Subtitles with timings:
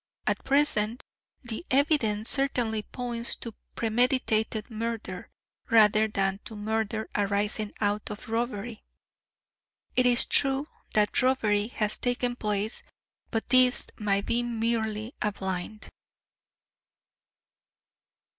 [0.25, 1.03] At present
[1.43, 5.29] the evidence certainly points to premeditated murder
[5.69, 8.83] rather than to murder arising out of robbery.
[9.95, 12.81] It is true that robbery has taken place,
[13.29, 15.87] but this might be merely a blind."